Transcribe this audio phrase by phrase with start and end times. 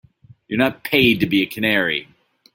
[0.47, 2.07] You're not paid to be a canary.